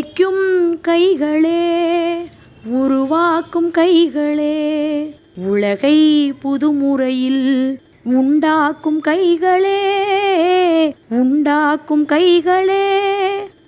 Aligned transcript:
உழைக்கும் 0.00 0.44
கைகளே 0.88 1.62
உருவாக்கும் 2.72 3.68
கைகளே 3.70 4.54
உலகை 5.48 5.98
புதுமுறையில் 6.42 7.44
உண்டாக்கும் 8.04 9.00
கைகளே 9.08 9.82
உண்டாக்கும் 11.08 12.06
கைகளே 12.12 12.86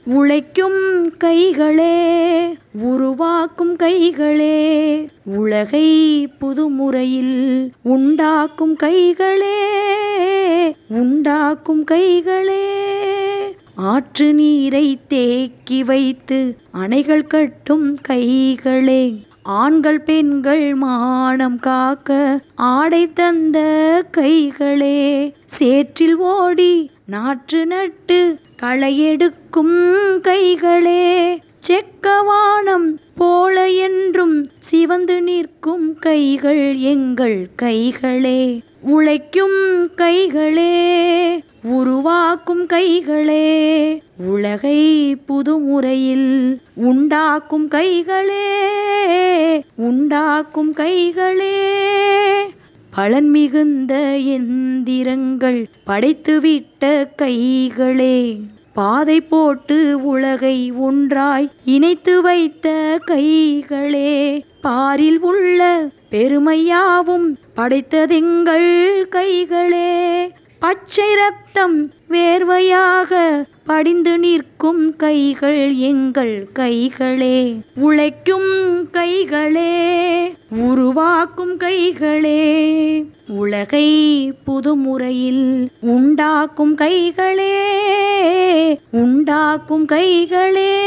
உழைக்கும் 0.05 0.81
கைகளே 1.25 1.99
உருவாக்கும் 2.83 3.77
கைகளே 3.77 4.59
உலகை 5.37 5.89
புதுமுறையில் 6.41 7.37
உண்டாக்கும் 7.83 8.77
கைகளே 8.83 9.59
உண்டாக்கும் 10.89 11.85
கைகளே. 11.91 12.91
ஆற்று 13.83 14.35
நீரை 14.35 14.99
தேக்கி 15.09 15.83
வைத்து 15.83 16.57
அணைகள் 16.75 17.27
கட்டும் 17.27 17.97
கைகளே. 18.09 19.15
ஆண்கள் 19.43 20.01
பெண்கள் 20.01 20.75
மானம் 20.75 21.59
காக்க 21.59 22.41
ஆடை 22.55 23.13
தந்த 23.13 23.59
கைகளே. 24.17 25.33
சேற்றில் 25.47 26.17
ஓடி 26.17 26.91
நாற்று 27.07 27.67
நட்டு 27.67 28.39
களையெடுக்கும் 28.63 30.21
கைகளே. 30.23 31.37
செக்கவானம் 31.69 32.89
போல 33.15 33.69
என்றும் 33.69 34.47
சிவந்து 34.61 35.23
நிற்கும் 35.23 35.99
கைகள் 35.99 36.77
எங்கள் 36.77 37.49
கைகளே. 37.63 38.61
உழைக்கும் 38.81 39.91
கைகளே. 39.97 40.81
உருவாக்கும் 41.65 42.67
கைகளே 42.67 44.01
உலகை 44.17 45.17
புதுமுறையில் 45.29 46.59
உண்டாக்கும் 46.75 47.69
கைகளே 47.69 48.47
உண்டாக்கும் 49.77 50.75
கைகளே. 50.75 51.59
பலன் 52.95 53.29
மிகுந்த 53.29 54.19
எந்திரங்கள் 54.19 55.65
படைத்துவிட்ட 55.87 57.09
கைகளே 57.23 58.41
பாதை 58.75 59.21
போட்டு 59.21 60.05
உலகை 60.05 60.73
ஒன்றாய் 60.73 61.51
இணைத்து 61.65 62.23
வைத்த 62.23 62.99
கைகளே. 63.07 64.41
பாரில் 64.61 65.21
உள்ள 65.21 65.89
பெருமையாவும் 66.11 67.35
படைத்ததெங்கள் 67.57 68.71
கைகளே 69.11 70.31
பச்சை 70.63 71.15
ரத்தம் 71.15 71.93
வேர்வையாக 72.09 73.45
படிந்து 73.65 74.19
நிற்கும் 74.19 74.97
கைகள் 74.97 75.75
எங்கள் 75.75 76.49
கைகளே. 76.55 77.61
உழைக்கும் 77.75 78.83
கைகளே 78.93 79.95
உருவாக்கும் 80.51 81.57
கைகளே. 81.57 83.05
உலகை 83.29 84.33
புதுமுறையில் 84.45 85.69
உண்டாக்கும் 85.81 86.77
கைகளே 86.77 87.69
உண்டாக்கும் 88.91 89.87
கைகளே. 89.87 90.81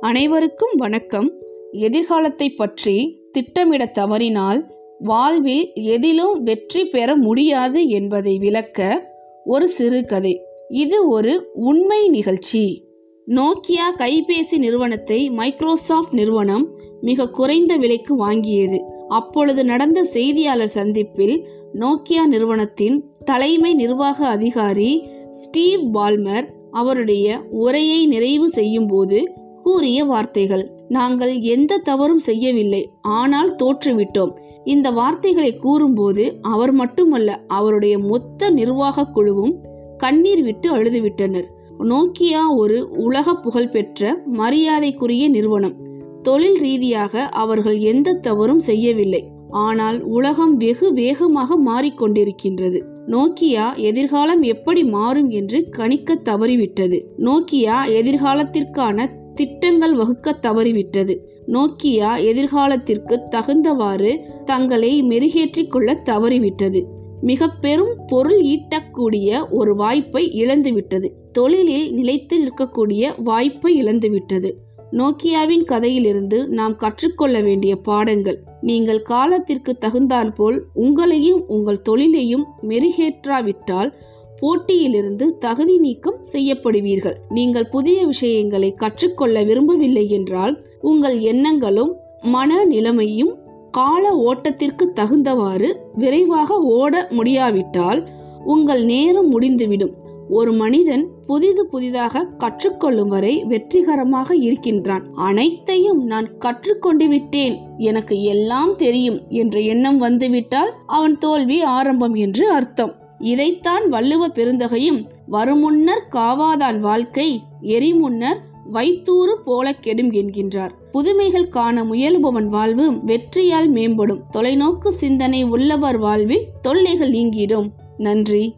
அனைவருக்கும் 0.00 0.72
வணக்கம். 0.76 1.42
எதிர்காலத்தை 1.78 2.48
பற்றி 2.50 2.96
திட்டமிட 3.32 3.84
தவறினால் 3.84 4.60
வாழ்வில் 4.98 5.72
எதிலும் 5.72 6.42
வெற்றி 6.42 6.84
பெற 6.84 7.16
முடியாது 7.16 7.88
என்பதை 7.88 8.38
விளக்க 8.38 9.08
ஒரு 9.44 9.68
சிறுகதை 9.68 10.40
இது 10.68 11.06
ஒரு 11.06 11.52
உண்மை 11.54 12.08
நிகழ்ச்சி. 12.08 12.86
நோக்கியா 13.28 13.86
கைபேசி 13.98 14.58
நிறுவனத்தை 14.58 15.30
மைக்ரோசாஃப்ட் 15.30 16.12
நிறுவனம் 16.12 16.68
மிக 17.00 17.28
குறைந்த 17.28 17.76
விலைக்கு 17.76 18.26
வாங்கியது. 18.26 18.78
அப்பொழுது 19.08 19.64
நடந்த 19.64 20.04
செய்தியாளர் 20.04 20.66
சந்திப்பில் 20.66 21.36
நோக்கியா 21.74 22.26
நிறுவனத்தின் 22.26 22.96
தலைமை 23.24 23.74
நிர்வாக 23.74 24.26
அதிகாரி 24.26 25.08
ஸ்டீவ் 25.30 25.84
பால்மர் 25.94 26.46
அவருடைய 26.70 27.40
உரையை 27.50 28.06
நிறைவு 28.06 28.48
செய்யும்போது 28.48 29.18
கூறிய 29.62 30.04
வார்த்தைகள். 30.04 30.73
நாங்கள் 30.88 31.40
எந்த 31.40 31.78
தவறும் 31.78 32.18
செய்யவில்லை. 32.18 32.90
ஆனால் 33.02 33.54
தோற்றுவிட்டோம். 33.62 34.36
இந்த 34.64 34.90
வார்த்தைகளை 34.90 35.56
கூறும்போது 35.56 36.38
அவர் 36.42 36.72
மட்டுமல்ல 36.72 37.44
அவருடைய 37.46 37.98
மொத்த 37.98 38.50
நிர்வாக 38.50 39.04
குழுவும் 39.04 39.60
கண்ணீர் 39.96 40.42
விட்டு 40.42 40.76
அழுதுவிட்டனர். 40.76 41.44
நோக்கியா 41.78 42.40
ஒரு 42.56 42.90
உலக 42.96 43.34
புகழ்பெற்ற 43.34 44.22
மரியாதைக்குரிய 44.24 45.28
நிறுவனம். 45.28 45.76
தொழில் 46.22 46.58
ரீதியாக 46.58 47.20
அவர்கள் 47.20 47.78
எந்த 47.78 48.12
தவறும் 48.12 48.58
செய்யவில்லை. 48.58 49.28
ஆனால் 49.48 50.02
உலகம் 50.02 50.56
வெகு 50.56 50.92
வேகமாக 50.92 51.56
மாறிக்கொண்டிருக்கின்றது. 51.66 52.80
நோக்கியா 53.06 53.76
எதிர்காலம் 53.76 54.42
எப்படி 54.42 54.84
மாறும் 54.84 55.28
என்று 55.28 55.68
கணிக்க 55.70 56.14
தவறிவிட்டது. 56.24 57.04
நோக்கியா 57.18 57.76
எதிர்காலத்திற்கான 57.88 59.22
திட்டங்கள் 59.34 59.94
வகுக்க 59.94 60.38
தவறிவிட்டது. 60.42 61.18
நோக்கியா 61.46 62.10
எதிர்காலத்திற்கு 62.24 63.20
தகுந்தவாறு 63.30 64.18
தங்களை 64.44 65.02
மெருகேற்றிக் 65.02 65.68
கொள்ள 65.68 66.02
தவறிவிட்டது. 66.04 66.84
மிக 67.20 67.48
பெரும் 67.48 67.98
பொருள் 68.06 68.40
ஈட்டக்கூடிய 68.40 69.48
ஒரு 69.50 69.76
வாய்ப்பை 69.76 70.30
இழந்துவிட்டது. 70.30 71.10
தொழிலில் 71.32 71.94
நிலைத்து 71.94 72.38
நிற்கக்கூடிய 72.38 73.12
வாய்ப்பை 73.16 73.82
இழந்துவிட்டது. 73.82 74.52
நோக்கியாவின் 74.92 75.64
கதையிலிருந்து 75.64 76.46
நாம் 76.48 76.76
கற்றுக்கொள்ள 76.76 77.40
வேண்டிய 77.40 77.76
பாடங்கள். 77.76 78.38
நீங்கள் 78.60 79.02
காலத்திற்கு 79.02 79.78
தகுந்தாற்போல் 79.78 80.64
உங்களையும் 80.74 81.44
உங்கள் 81.46 81.82
தொழிலையும் 81.82 82.46
மெருகேற்றாவிட்டால் 82.62 83.92
போட்டியிலிருந்து 84.40 85.38
தகுதி 85.38 85.78
நீக்கம் 85.78 86.20
செய்யப்படுவீர்கள். 86.32 87.16
நீங்கள் 87.28 87.68
புதிய 87.68 88.06
விஷயங்களை 88.06 88.74
கற்றுக்கொள்ள 88.74 89.42
விரும்பவில்லை 89.42 90.08
என்றால் 90.08 90.60
உங்கள் 90.80 91.18
எண்ணங்களும் 91.18 92.00
மன 92.22 92.64
நிலைமையும் 92.64 93.36
கால 93.70 94.10
ஓட்டத்திற்கு 94.16 94.84
தகுந்தவாறு 94.94 95.74
விரைவாக 95.94 96.58
ஓட 96.58 97.06
முடியாவிட்டால் 97.10 98.08
உங்கள் 98.44 98.84
நேரம் 98.84 99.28
முடிந்துவிடும். 99.28 100.02
ஒரு 100.28 100.52
மனிதன் 100.52 101.08
புதிது 101.26 101.66
புதிதாக 101.66 102.28
கற்றுக்கொள்ளும் 102.38 103.08
வரை 103.08 103.44
வெற்றிகரமாக 103.44 104.36
இருக்கின்றான். 104.36 105.12
அனைத்தையும் 105.12 106.04
நான் 106.04 106.36
கற்றுக்கொண்டு 106.38 107.08
விட்டேன். 107.08 107.58
எனக்கு 107.76 108.22
எல்லாம் 108.22 108.72
தெரியும் 108.72 109.20
என்ற 109.28 109.60
எண்ணம் 109.60 109.98
வந்துவிட்டால் 109.98 110.72
அவன் 110.86 111.18
தோல்வி 111.18 111.62
ஆரம்பம் 111.62 112.14
என்று 112.14 112.50
அர்த்தம். 112.50 113.02
இதைத்தான் 113.18 113.92
வள்ளுவ 113.92 114.28
பெருந்தகையும் 114.28 115.08
வருமுன்னர் 115.32 116.04
காவாதான் 116.10 116.78
வாழ்க்கை 116.78 117.42
எரிமுன்னர் 117.62 118.36
வைத்தூறு 118.72 119.34
போல 119.44 119.72
கெடும் 119.72 120.10
என்கின்றார். 120.10 120.70
புதுமைகள் 120.92 121.48
காண 121.48 121.84
முயலுபவன் 121.84 122.46
வாழ்வு 122.46 122.92
வெற்றியால் 122.92 123.72
மேம்படும். 123.72 124.22
தொலைநோக்கு 124.36 124.88
சிந்தனை 124.88 125.42
உள்ளவர் 125.42 125.98
வாழ்வில் 125.98 126.48
தொல்லைகள் 126.60 127.10
நீங்கிடும். 127.10 127.70
நன்றி. 127.96 128.54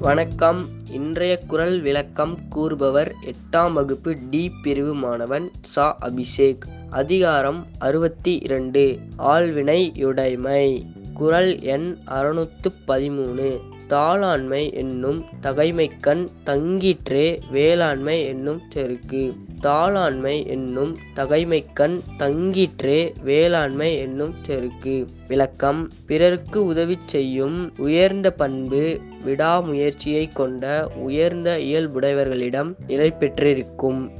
வணக்கம். 0.00 0.60
இன்றைய 0.94 1.38
குரல் 1.38 1.80
விளக்கம் 1.80 2.48
கூறுபவர் 2.48 3.14
எட்டாம் 3.24 3.72
வகுப்பு 3.72 4.16
டி 4.30 4.52
பிரிவு 4.62 4.94
மாணவன் 4.94 5.50
சா. 5.62 5.98
அபிஷேக். 6.02 6.60
அதிகாரம் 6.90 7.66
அறுபத்தி 7.78 8.36
இரண்டு. 8.36 8.98
ஆள்வினையுடைமை 9.18 10.86
குரல் 11.14 11.60
எண் 11.60 11.96
அறுநூத்து 12.06 12.72
பதிமூணு. 12.88 13.60
தாளாண்மை 13.88 14.72
என்னும் 14.72 15.24
தகைமைக்கண் 15.42 16.28
தங்கிற்றே 16.46 17.40
வேளாண்மை 17.50 18.24
என்னும் 18.24 18.60
செருக்கு. 18.70 19.34
தாளாண்மை 19.64 20.46
என்னும் 20.46 20.98
தகைமைக்கண் 21.16 22.00
தங்கிற்றே 22.18 23.12
வேளாண்மை 23.22 23.96
என்னும் 23.96 24.34
செருக்கு 24.42 25.08
விளக்கம் 25.28 25.90
பிறருக்கு 26.06 26.64
உதவி 26.64 26.98
செய்யும் 27.06 27.72
உயர்ந்த 27.76 28.30
பண்பு 28.30 29.00
விடாமுயற்சியை 29.26 30.32
கொண்ட 30.32 30.90
உயர்ந்த 30.94 31.58
இயல்புடையவர்களிடம் 31.60 32.74
நிலை 32.86 33.10
பெற்றிருக்கும். 33.10 34.12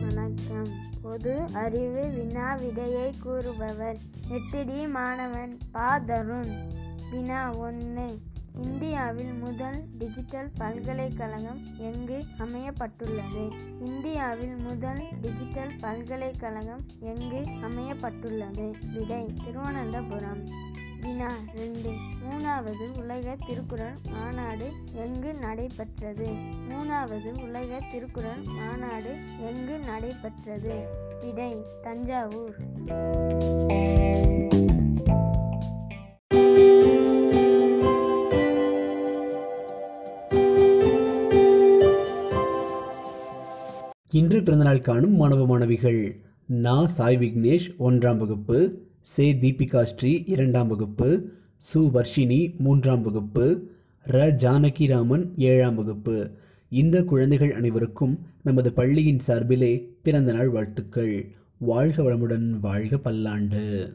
வணக்கம். 0.00 0.68
பொது 1.02 1.40
அறிவு 1.52 2.08
வினா 2.14 2.54
விடையை 2.54 3.10
கூறுபவர். 3.22 3.96
எட்டு 4.30 4.64
டி 4.64 4.86
மாணவன் 4.86 5.58
பா. 5.72 5.98
தருண். 5.98 6.50
வினா 7.12 7.50
ஒன்று 7.50 8.20
இந்தியாவில் 8.62 9.32
முதல் 9.32 9.84
டிஜிட்டல் 9.98 10.50
பல்கலைக்கழகம் 10.58 11.60
எங்கு 11.76 12.24
அமையப்பட்டுள்ளது? 12.38 13.52
இந்தியாவில் 13.84 14.56
முதல் 14.56 15.02
டிஜிட்டல் 15.20 15.76
பல்கலைக்கழகம் 15.80 16.80
எங்கு 17.00 17.40
அமையப்பட்டுள்ளது? 17.60 18.74
விடை 18.92 19.32
திருவனந்தபுரம். 19.44 20.48
வினா 21.00 21.28
ரெண்டு 21.54 21.90
மூணாவது 22.24 22.98
உலக 22.98 23.36
திருக்குறள் 23.46 23.94
மாநாடு 24.10 24.72
எங்கு 24.92 25.34
நடைபெற்றது? 25.34 26.26
மூணாவது 26.68 27.42
உலக 27.42 27.78
திருக்குறள் 27.92 28.42
மாநாடு 28.42 29.16
எங்கு 29.40 29.78
நடைபெற்றது? 29.78 30.86
விடை 31.20 31.56
தஞ்சாவூர். 31.82 32.54
இன்று 44.12 44.42
பிறந்தநாள் 44.42 44.80
காணும் 44.80 45.16
மாணவ 45.16 45.46
மாணவிகள் 45.46 46.20
நா. 46.46 46.86
சாய் 46.86 47.16
விக்னேஷ் 47.16 47.70
ஒன்றாம் 47.78 48.16
வகுப்பு 48.16 48.82
சே. 49.00 49.32
தீபிகா 49.32 49.82
ஸ்ரீ 49.82 50.22
இரண்டாம் 50.26 50.68
வகுப்பு 50.68 51.32
சு. 51.56 51.76
வர்ஷினி 51.76 52.56
மூன்றாம் 52.56 53.02
வகுப்பு 53.02 53.70
ர. 54.06 54.30
ஜானகிராமன் 54.42 55.30
ஏழாம் 55.36 55.74
வகுப்பு. 55.74 56.30
இந்த 56.68 57.04
குழந்தைகள் 57.04 57.54
அனைவருக்கும் 57.54 58.18
நமது 58.42 58.72
பள்ளியின் 58.72 59.18
சார்பிலே 59.18 59.96
பிறந்தநாள் 60.02 60.48
வாழ்த்துக்கள். 60.48 61.32
வாழ்க 61.58 62.02
வளமுடன் 62.02 62.50
வாழ்க 62.60 62.98
பல்லாண்டு. 62.98 63.94